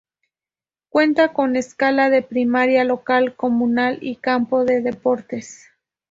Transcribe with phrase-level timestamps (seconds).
[0.89, 5.69] Cuentan con escuela de primaria, local comunal y campo de deportes.